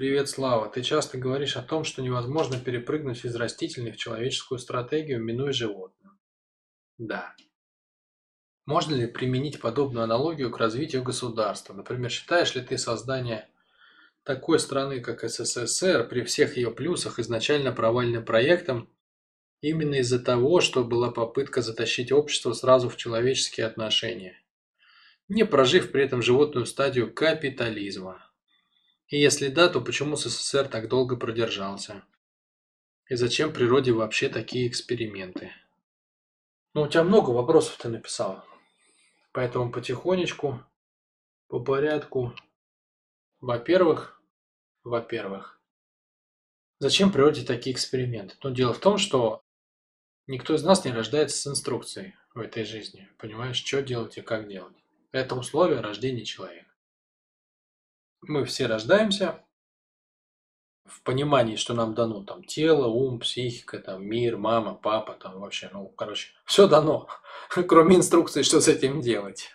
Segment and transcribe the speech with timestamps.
[0.00, 0.70] Привет, Слава.
[0.70, 6.18] Ты часто говоришь о том, что невозможно перепрыгнуть из растительной в человеческую стратегию, минуя животную.
[6.96, 7.36] Да.
[8.64, 11.74] Можно ли применить подобную аналогию к развитию государства?
[11.74, 13.50] Например, считаешь ли ты создание
[14.22, 18.88] такой страны, как СССР, при всех ее плюсах изначально провальным проектом
[19.60, 24.42] именно из-за того, что была попытка затащить общество сразу в человеческие отношения,
[25.28, 28.29] не прожив при этом животную стадию капитализма?
[29.10, 32.04] И если да, то почему СССР так долго продержался?
[33.08, 35.52] И зачем природе вообще такие эксперименты?
[36.74, 38.44] Ну, у тебя много вопросов ты написал.
[39.32, 40.64] Поэтому потихонечку,
[41.48, 42.32] по порядку.
[43.40, 44.22] Во-первых,
[44.84, 45.60] во-первых,
[46.78, 48.36] зачем природе такие эксперименты?
[48.44, 49.42] Ну, дело в том, что
[50.28, 53.08] никто из нас не рождается с инструкцией в этой жизни.
[53.18, 54.76] Понимаешь, что делать и как делать.
[55.10, 56.69] Это условие рождения человека
[58.22, 59.44] мы все рождаемся
[60.84, 65.70] в понимании, что нам дано там тело, ум, психика, там мир, мама, папа, там вообще,
[65.72, 67.08] ну, короче, все дано,
[67.48, 69.50] кроме инструкции, что с этим делать.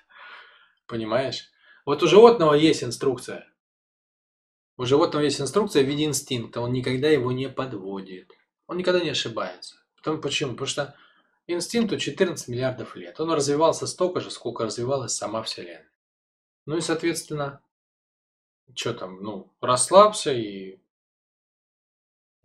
[0.88, 1.50] Понимаешь?
[1.86, 3.48] Вот у животного есть инструкция.
[4.78, 8.32] У животного есть инструкция в виде инстинкта, он никогда его не подводит.
[8.68, 9.76] Он никогда не ошибается.
[9.96, 10.52] Потому, почему?
[10.52, 10.96] Потому что
[11.48, 13.20] инстинкту 14 миллиардов лет.
[13.20, 15.90] Он развивался столько же, сколько развивалась сама Вселенная.
[16.66, 17.62] Ну и, соответственно,
[18.74, 20.80] что там, ну, расслабься и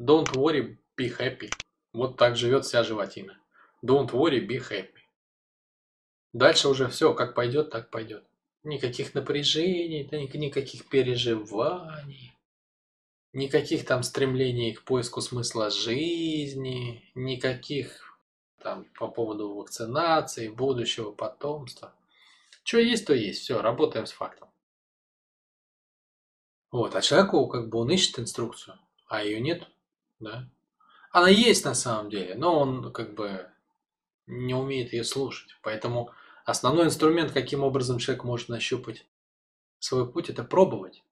[0.00, 1.50] don't worry, be happy.
[1.92, 3.38] Вот так живет вся животина.
[3.84, 5.00] Don't worry, be happy.
[6.32, 8.24] Дальше уже все, как пойдет, так пойдет.
[8.62, 12.36] Никаких напряжений, никаких переживаний,
[13.32, 18.18] никаких там стремлений к поиску смысла жизни, никаких
[18.62, 21.94] там по поводу вакцинации, будущего потомства.
[22.62, 23.40] Что есть, то есть.
[23.40, 24.49] Все, работаем с фактом.
[26.70, 29.66] Вот, а человеку как бы он ищет инструкцию, а ее нет,
[30.20, 30.48] да.
[31.10, 33.50] Она есть на самом деле, но он как бы
[34.26, 35.50] не умеет ее слушать.
[35.62, 36.10] Поэтому
[36.44, 39.06] основной инструмент, каким образом человек может нащупать
[39.80, 41.02] свой путь, это пробовать.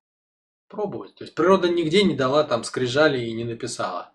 [0.69, 1.15] Пробовать.
[1.17, 4.13] То есть природа нигде не дала там скрижали и не написала.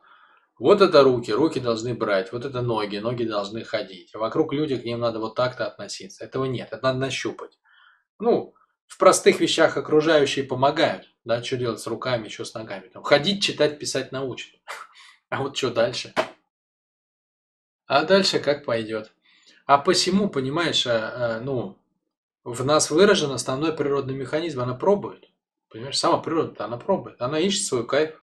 [0.60, 4.14] Вот это руки, руки должны брать, вот это ноги, ноги должны ходить.
[4.14, 6.24] вокруг люди, к ним надо вот так-то относиться.
[6.24, 7.60] Этого нет, это надо нащупать.
[8.20, 8.54] Ну,
[8.94, 11.10] в простых вещах окружающие помогают.
[11.26, 12.90] Да, что делать с руками, что с ногами.
[12.90, 14.52] Там, ходить, читать, писать научат.
[15.30, 16.14] А вот что дальше?
[17.88, 19.12] А дальше как пойдет.
[19.66, 21.76] А посему, понимаешь, а, а, ну,
[22.44, 25.28] в нас выражен основной природный механизм, она пробует.
[25.70, 28.24] Понимаешь, сама природа она пробует, она ищет свой кайф.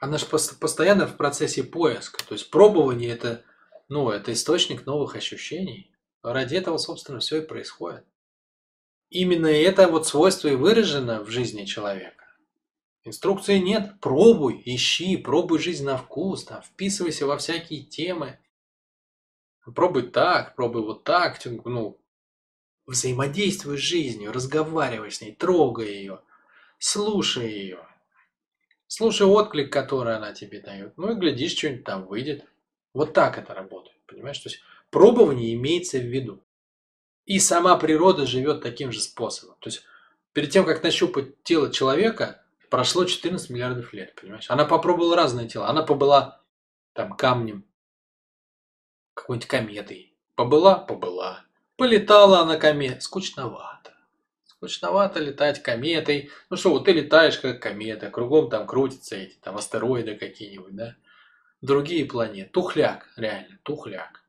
[0.00, 2.26] Она же постоянно в процессе поиска.
[2.26, 3.44] То есть пробование это,
[3.88, 5.94] ну, это источник новых ощущений.
[6.20, 8.04] Ради этого, собственно, все и происходит.
[9.12, 12.24] Именно это вот свойство и выражено в жизни человека.
[13.04, 14.00] Инструкции нет.
[14.00, 18.38] Пробуй, ищи, пробуй жизнь на вкус, там, вписывайся во всякие темы.
[19.74, 22.00] Пробуй так, пробуй вот так, ну,
[22.86, 26.20] взаимодействуй с жизнью, разговаривай с ней, трогай ее,
[26.78, 27.86] слушай ее.
[28.86, 30.96] Слушай отклик, который она тебе дает.
[30.96, 32.46] Ну и глядишь, что-нибудь там выйдет.
[32.94, 34.38] Вот так это работает, понимаешь?
[34.38, 36.42] То есть пробование имеется в виду.
[37.24, 39.56] И сама природа живет таким же способом.
[39.60, 39.84] То есть
[40.32, 44.46] перед тем, как нащупать тело человека, прошло 14 миллиардов лет, понимаешь?
[44.48, 45.68] Она попробовала разные тела.
[45.68, 46.40] Она побыла
[46.94, 47.64] там камнем,
[49.14, 50.14] какой-нибудь кометой.
[50.34, 50.76] Побыла?
[50.76, 51.44] Побыла.
[51.76, 53.00] Полетала она комета.
[53.00, 53.94] Скучновато.
[54.44, 56.30] Скучновато летать кометой.
[56.50, 60.96] Ну что, вот ты летаешь как комета, кругом там крутятся эти там астероиды какие-нибудь, да?
[61.60, 62.50] Другие планеты.
[62.50, 64.24] Тухляк, реально, тухляк.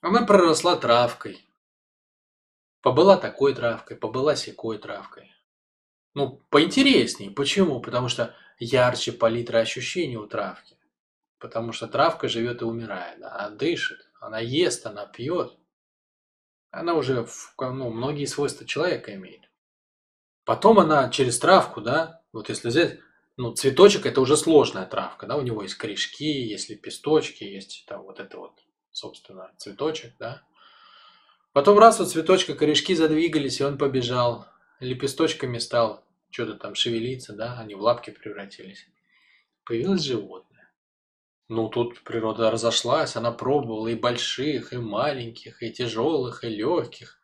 [0.00, 1.46] Она проросла травкой.
[2.82, 5.34] Побыла такой травкой, побыла секой травкой.
[6.14, 7.30] Ну, поинтереснее.
[7.30, 7.80] Почему?
[7.80, 10.76] Потому что ярче палитра ощущений у травки.
[11.38, 13.22] Потому что травка живет и умирает.
[13.22, 15.56] Она дышит, она ест, она пьет.
[16.70, 17.26] Она уже
[17.58, 19.50] ну, многие свойства человека имеет.
[20.44, 22.98] Потом она через травку, да, вот если взять,
[23.36, 28.02] ну, цветочек это уже сложная травка, да, у него есть корешки, есть лепесточки, есть там
[28.02, 28.52] вот это вот,
[28.90, 30.42] собственно, цветочек, да.
[31.52, 34.46] Потом раз у цветочка корешки задвигались, и он побежал.
[34.78, 38.86] Лепесточками стал что-то там шевелиться, да, они в лапки превратились.
[39.64, 40.72] Появилось животное.
[41.48, 47.18] Ну, тут природа разошлась, она пробовала и больших, и маленьких, и тяжелых, и легких,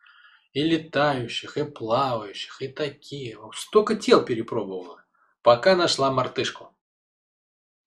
[0.51, 3.39] и летающих, и плавающих, и такие.
[3.53, 5.03] Столько тел перепробовала,
[5.41, 6.75] пока нашла мартышку.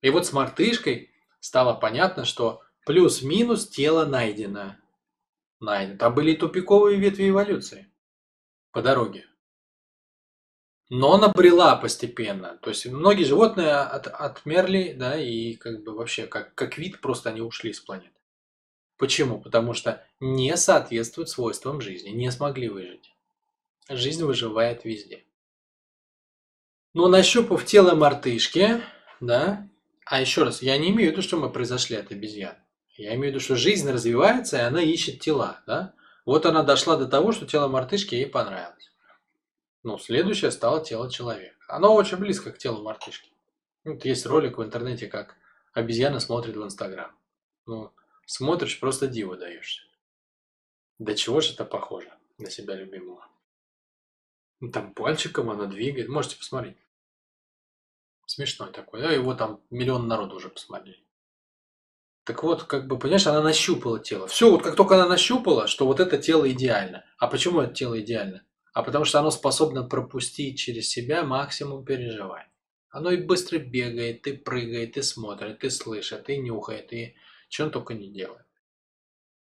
[0.00, 1.10] И вот с мартышкой
[1.40, 4.76] стало понятно, что плюс-минус тело найдено
[5.60, 5.98] найден.
[5.98, 7.90] Там были тупиковые ветви эволюции
[8.72, 9.26] по дороге.
[10.88, 12.58] но набрела постепенно.
[12.62, 17.30] То есть многие животные от, отмерли, да, и как бы вообще как, как вид просто
[17.30, 18.10] они ушли с планеты.
[18.98, 19.40] Почему?
[19.40, 23.14] Потому что не соответствуют свойствам жизни, не смогли выжить.
[23.88, 25.24] Жизнь выживает везде.
[26.92, 28.82] Но нащупав тело мартышки,
[29.20, 29.68] да,
[30.04, 32.56] а еще раз, я не имею в виду, что мы произошли от обезьян.
[33.00, 35.94] Я имею в виду, что жизнь развивается, и она ищет тела, да.
[36.26, 38.92] Вот она дошла до того, что тело мартышки ей понравилось.
[39.82, 41.56] Ну, следующее стало тело человека.
[41.66, 43.32] Оно очень близко к телу мартышки.
[43.84, 45.36] Вот есть ролик в интернете, как
[45.72, 47.16] обезьяна смотрит в Инстаграм.
[47.64, 47.90] Ну,
[48.26, 49.80] смотришь, просто диво даешься.
[50.98, 53.26] До чего же это похоже на себя любимого?
[54.60, 56.10] Ну, там пальчиком она двигает.
[56.10, 56.76] Можете посмотреть.
[58.26, 59.00] Смешной такой.
[59.00, 61.02] Да, его там миллион народу уже посмотрели.
[62.24, 64.26] Так вот, как бы, понимаешь, она нащупала тело.
[64.26, 67.04] Все, вот как только она нащупала, что вот это тело идеально.
[67.18, 68.42] А почему это тело идеально?
[68.72, 72.50] А потому что оно способно пропустить через себя максимум переживаний.
[72.90, 77.16] Оно и быстро бегает, и прыгает, и смотрит, и слышит, и нюхает, и
[77.58, 78.44] он только не делает.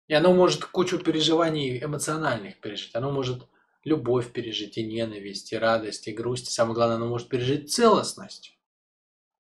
[0.08, 2.96] И оно может кучу переживаний эмоциональных пережить.
[2.96, 3.48] Оно может
[3.84, 6.48] любовь пережить, и ненависть, и радость, и грусть.
[6.48, 8.55] И самое главное, оно может пережить целостность.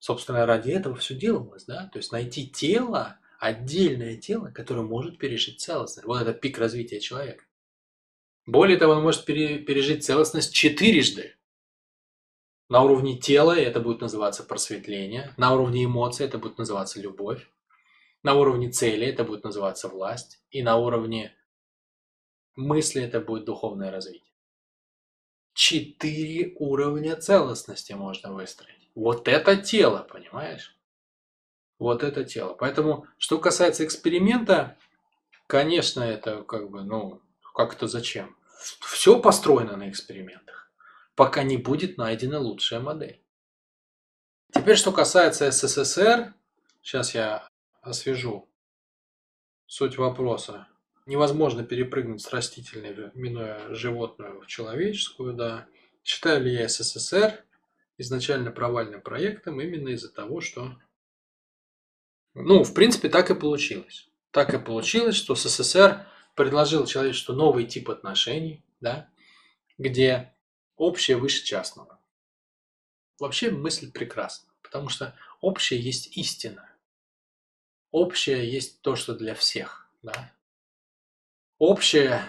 [0.05, 1.89] Собственно, ради этого все делалось, да?
[1.91, 6.05] То есть найти тело, отдельное тело, которое может пережить целостность.
[6.05, 7.43] Вот это пик развития человека.
[8.45, 11.35] Более того, он может пережить целостность четырежды.
[12.69, 17.49] На уровне тела это будет называться просветление, на уровне эмоций это будет называться любовь,
[18.21, 21.35] на уровне цели это будет называться власть, и на уровне
[22.55, 24.31] мысли это будет духовное развитие.
[25.55, 28.84] Четыре уровня целостности можно выстроить.
[28.95, 30.77] Вот это тело, понимаешь?
[31.77, 32.53] Вот это тело.
[32.53, 34.77] Поэтому, что касается эксперимента,
[35.47, 37.21] конечно, это как бы, ну,
[37.53, 38.35] как это зачем?
[38.79, 40.71] Все построено на экспериментах,
[41.15, 43.21] пока не будет найдена лучшая модель.
[44.53, 46.33] Теперь, что касается СССР,
[46.81, 47.45] сейчас я
[47.81, 48.49] освежу
[49.67, 50.67] суть вопроса.
[51.05, 55.67] Невозможно перепрыгнуть с растительной, минуя животную, в человеческую, да.
[56.03, 57.43] Считаю ли я СССР
[57.97, 60.77] изначально провальным проектом именно из-за того, что...
[62.33, 64.09] Ну, в принципе, так и получилось.
[64.31, 66.05] Так и получилось, что СССР
[66.35, 69.09] предложил человечеству новый тип отношений, да,
[69.77, 70.33] где
[70.75, 71.99] общее выше частного.
[73.19, 76.69] Вообще мысль прекрасна, потому что общее есть истина.
[77.91, 79.89] Общее есть то, что для всех.
[80.01, 80.33] Да?
[81.57, 82.21] Общее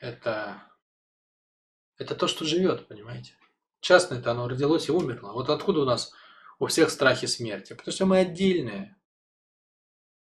[0.00, 0.60] это,
[1.96, 3.34] это то, что живет, понимаете?
[3.82, 5.32] Частное это оно родилось и умерло.
[5.32, 6.12] Вот откуда у нас
[6.60, 7.72] у всех страхи смерти?
[7.72, 8.96] Потому что мы отдельные.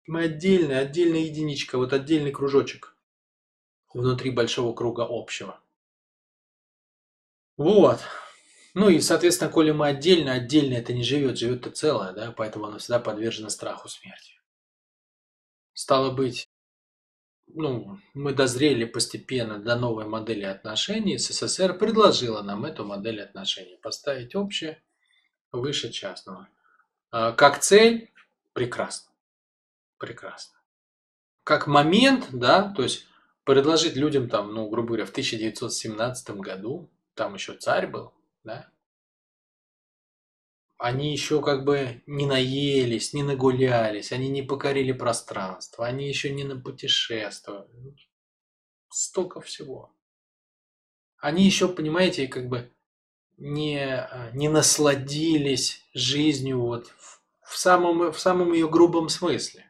[0.06, 2.96] Мы отдельная, отдельная единичка, вот отдельный кружочек
[3.94, 5.60] внутри большого круга общего.
[7.58, 8.00] Вот.
[8.76, 12.68] Ну и, соответственно, коли мы отдельно, отдельно это не живет, живет это целое, да, поэтому
[12.68, 14.40] оно всегда подвержено страху смерти.
[15.74, 16.48] Стало быть,
[17.48, 24.36] ну, мы дозрели постепенно до новой модели отношений, СССР предложила нам эту модель отношений, поставить
[24.36, 24.82] общее
[25.52, 26.48] выше частного.
[27.12, 28.12] А, как цель,
[28.54, 29.12] прекрасно.
[29.98, 30.60] Прекрасно.
[31.44, 33.08] Как момент, да, то есть
[33.44, 38.14] предложить людям там, ну, грубо говоря, в 1917 году, там еще царь был,
[38.44, 38.70] да,
[40.78, 46.44] они еще как бы не наелись, не нагулялись, они не покорили пространство, они еще не
[46.44, 47.96] напутешествовали.
[48.90, 49.94] Столько всего.
[51.18, 52.72] Они еще, понимаете, как бы
[53.38, 59.66] не, а, не насладились жизнью вот в, в, самом, в самом ее грубом смысле.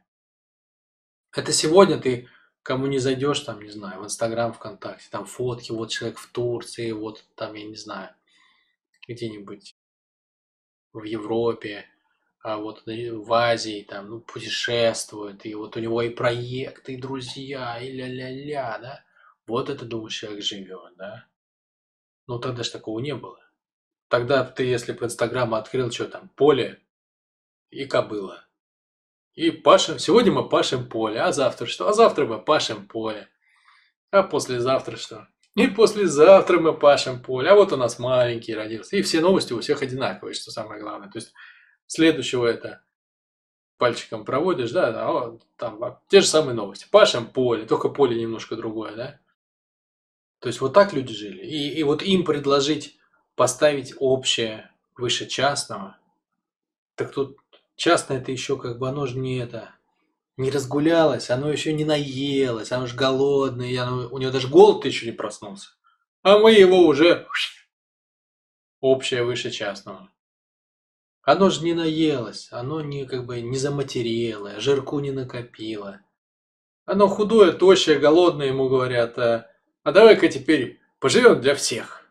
[1.32, 2.28] Это сегодня ты
[2.64, 6.92] кому не зайдешь, там, не знаю, в Инстаграм, ВКонтакте, там фотки, вот человек в Турции,
[6.92, 8.10] вот там, я не знаю,
[9.08, 9.78] где-нибудь
[10.94, 11.86] в Европе,
[12.42, 17.80] а вот в Азии, там, ну, путешествует, и вот у него и проекты, и друзья,
[17.80, 19.06] и ля-ля-ля, да,
[19.46, 21.28] вот это, думаю, человек живет, да.
[22.28, 23.40] Ну, тогда же такого не было.
[24.10, 26.82] Тогда ты, если бы Инстаграм открыл, что там, поле
[27.70, 28.46] и кобыла.
[29.34, 31.88] И пашем, сегодня мы пашем поле, а завтра что?
[31.88, 33.30] А завтра мы пашем поле.
[34.10, 35.28] А послезавтра что?
[35.58, 37.50] И послезавтра мы пашем поле.
[37.50, 38.96] А вот у нас маленький родился.
[38.96, 41.10] И все новости у всех одинаковые, что самое главное.
[41.10, 41.34] То есть
[41.88, 42.84] следующего это
[43.78, 46.88] пальчиком проводишь, да, а вот там те же самые новости.
[46.90, 49.20] Пашем поле, только поле немножко другое, да.
[50.40, 51.44] То есть вот так люди жили.
[51.44, 52.98] И, и вот им предложить
[53.36, 55.98] поставить общее выше частного,
[56.96, 57.38] так тут
[57.78, 59.76] Частное это еще как бы, оно же не это,
[60.38, 65.08] не разгулялось, оно еще не наелось, оно же голодное, оно, у него даже голод еще
[65.08, 65.72] не проснулся.
[66.22, 67.28] А мы его уже
[68.80, 70.10] общее выше частного.
[71.24, 76.02] Оно же не наелось, оно не как бы не заматерело, жирку не накопило.
[76.86, 79.52] Оно худое, тощее, голодное, ему говорят, а,
[79.84, 82.10] а давай-ка теперь поживем для всех.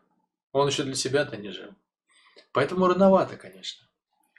[0.51, 1.71] Он еще для себя-то не жил.
[2.51, 3.87] Поэтому рановато, конечно.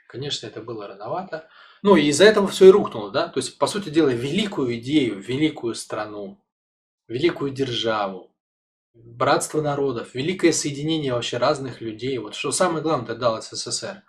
[0.07, 1.49] Конечно, это было рановато.
[1.81, 3.27] Ну, и из-за этого все и рухнуло, да?
[3.27, 6.37] То есть, по сути дела, великую идею, великую страну,
[7.07, 8.31] великую державу,
[8.93, 12.17] братство народов, великое соединение вообще разных людей.
[12.17, 14.03] Вот что самое главное дал СССР.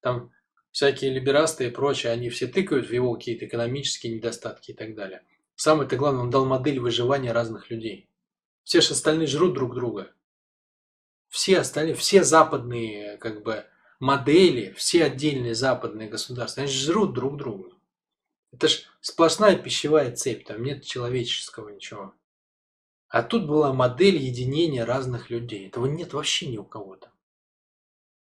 [0.00, 0.32] Там
[0.70, 5.22] всякие либерасты и прочее, они все тыкают в его какие-то экономические недостатки и так далее.
[5.54, 8.08] Самое-то главное, он дал модель выживания разных людей.
[8.64, 10.12] Все же остальные жрут друг друга.
[11.28, 13.64] Все остальные, все западные как бы
[14.00, 17.70] модели, все отдельные западные государства, они жрут друг друга.
[18.52, 22.14] Это ж сплошная пищевая цепь, там нет человеческого ничего.
[23.08, 25.68] А тут была модель единения разных людей.
[25.68, 27.10] Этого нет вообще ни у кого-то.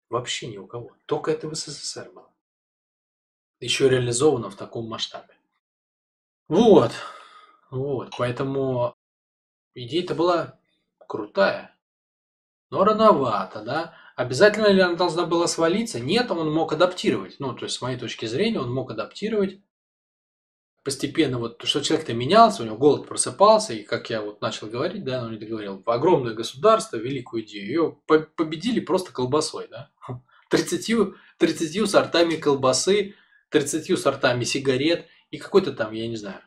[0.09, 0.97] Вообще ни у кого.
[1.07, 2.31] Только это в СССР было.
[3.61, 5.37] Еще реализовано в таком масштабе.
[6.49, 6.93] Вот.
[7.71, 8.12] Вот.
[8.19, 8.97] Поэтому
[9.75, 10.59] идея-то была
[11.07, 11.76] крутая.
[12.71, 13.95] Но рановато, да?
[14.23, 15.99] Обязательно ли она должна была свалиться?
[15.99, 17.41] Нет, он мог адаптировать.
[17.41, 19.59] Ну, то есть, с моей точки зрения, он мог адаптировать
[20.85, 25.02] постепенно, вот, что человек-то менялся, у него голод просыпался, и, как я вот начал говорить,
[25.02, 27.67] да, но не договорил, огромное государство, великую идею,
[28.07, 29.91] ее победили просто колбасой, да,
[30.50, 33.17] 30, 30 сортами колбасы,
[33.49, 36.43] 30 сортами сигарет и какой-то там, я не знаю,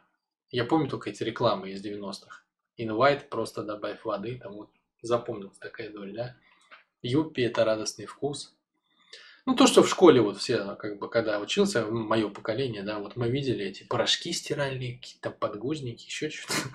[0.50, 2.42] я помню только эти рекламы из 90-х.
[2.78, 4.70] Инвайт, просто добавь воды, там вот
[5.02, 6.36] запомнилась такая доля, да.
[7.06, 8.56] Юппи– это радостный вкус.
[9.46, 13.16] Ну, то, что в школе вот все, как бы, когда учился, мое поколение, да, вот
[13.16, 16.70] мы видели эти порошки стиральные, какие-то подгузники, еще что-то.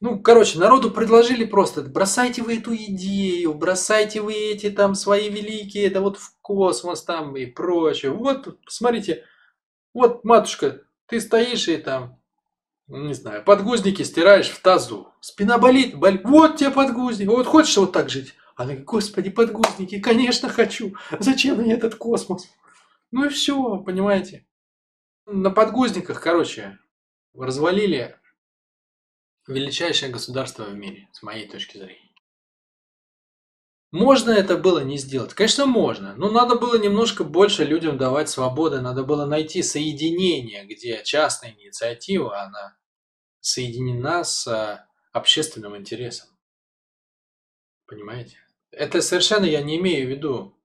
[0.00, 5.86] Ну, короче, народу предложили просто, бросайте вы эту идею, бросайте вы эти там свои великие,
[5.86, 8.10] это вот в космос там и прочее.
[8.10, 9.24] Вот, смотрите,
[9.94, 12.20] вот, матушка, ты стоишь и там,
[12.88, 15.12] не знаю, подгузники стираешь в тазу.
[15.20, 16.22] Спина болит, болит.
[16.24, 17.28] Вот тебе подгузник.
[17.28, 18.34] Вот хочешь вот так жить?
[18.54, 20.94] Она говорит, господи, подгузники, конечно хочу.
[21.18, 22.48] Зачем мне этот космос?
[23.10, 24.46] Ну и все, понимаете.
[25.26, 26.78] На подгузниках, короче,
[27.34, 28.18] развалили
[29.46, 32.01] величайшее государство в мире, с моей точки зрения.
[33.92, 35.34] Можно это было не сделать?
[35.34, 36.14] Конечно, можно.
[36.16, 38.80] Но надо было немножко больше людям давать свободы.
[38.80, 42.74] Надо было найти соединение, где частная инициатива, она
[43.40, 46.30] соединена с а, общественным интересом.
[47.86, 48.38] Понимаете?
[48.70, 50.56] Это совершенно я не имею в виду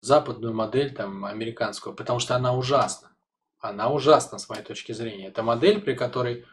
[0.00, 3.16] западную модель, там, американскую, потому что она ужасна.
[3.58, 5.26] Она ужасна с моей точки зрения.
[5.26, 6.46] Это модель, при которой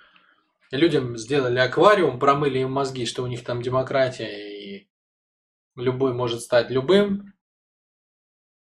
[0.72, 4.91] людям сделали аквариум, промыли им мозги, что у них там демократия и
[5.76, 7.34] любой может стать любым.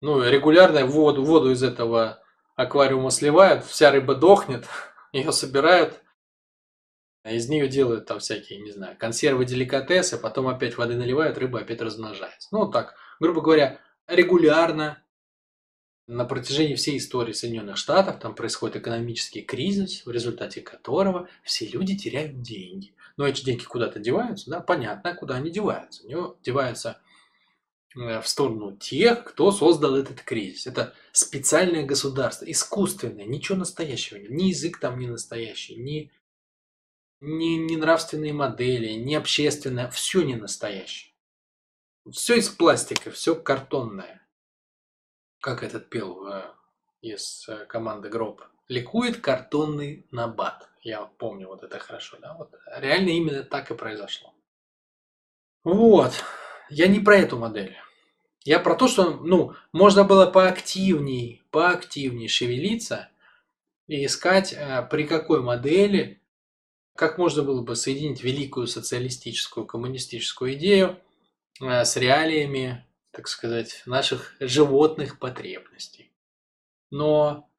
[0.02, 2.22] Ну, регулярно воду, воду из этого
[2.56, 4.68] аквариума сливают, вся рыба дохнет,
[5.14, 6.02] ее собирают,
[7.24, 11.82] из нее делают там всякие, не знаю, консервы, деликатесы, потом опять воды наливают, рыба опять
[11.82, 12.50] размножается.
[12.52, 15.03] Ну, так, грубо говоря, регулярно
[16.08, 21.98] на протяжении всей истории Соединенных Штатов там происходит экономический кризис, в результате которого все люди
[21.98, 22.94] теряют деньги.
[23.16, 26.04] Но эти деньги куда-то деваются, да, понятно, куда они деваются.
[26.04, 27.00] Они деваются
[27.96, 30.68] э, в сторону тех, кто создал этот кризис.
[30.68, 34.18] Это специальное государство, искусственное, ничего настоящего.
[34.18, 36.12] Ни язык там не настоящий, ни
[37.26, 41.14] ни, ни нравственные модели, ни общественное, все не настоящее.
[42.12, 44.23] Все из пластика, все картонное.
[45.44, 46.44] Как этот пел э,
[47.02, 48.42] из э, команды Гроб.
[48.70, 50.70] Ликует картонный набат.
[50.82, 52.34] Я помню вот это хорошо, да?
[52.36, 54.34] Вот реально именно так и произошло.
[55.66, 56.14] Вот.
[56.70, 57.76] Я не про эту модель.
[58.46, 63.10] Я про то, что, ну, можно было поактивней, поактивней шевелиться
[63.88, 66.22] и искать, э, при какой модели
[66.96, 71.02] как можно было бы соединить великую социалистическую коммунистическую идею
[71.60, 76.12] с реалиями, так сказать, наших животных потребностей?
[76.90, 77.50] Но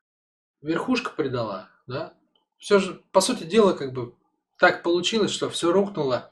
[0.60, 2.14] верхушка предала, да?
[2.58, 4.14] Все же, по сути дела, как бы
[4.58, 6.30] так получилось, что все рухнуло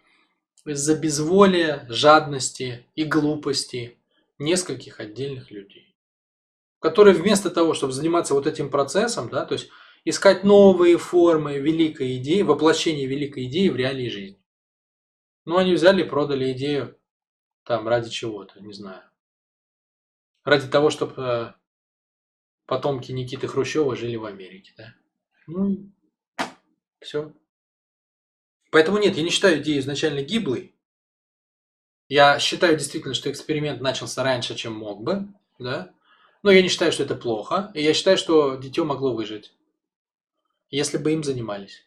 [0.65, 3.99] из-за безволия, жадности и глупости
[4.39, 5.97] нескольких отдельных людей,
[6.81, 9.69] которые вместо того, чтобы заниматься вот этим процессом, да, то есть
[10.05, 14.43] искать новые формы великой идеи, воплощения великой идеи в реалии жизни.
[15.45, 16.99] Ну, они взяли и продали идею
[17.65, 19.03] там ради чего-то, не знаю.
[20.45, 21.53] Ради того, чтобы э,
[22.67, 24.95] потомки Никиты Хрущева жили в Америке, да?
[25.47, 25.91] Ну,
[27.01, 27.33] все.
[28.71, 30.75] Поэтому нет, я не считаю идею изначально гиблой.
[32.09, 35.95] Я считаю действительно, что эксперимент начался раньше, чем мог бы, да.
[36.43, 37.71] Но я не считаю, что это плохо.
[37.75, 39.55] И я считаю, что дитё могло выжить,
[40.71, 41.87] если бы им занимались.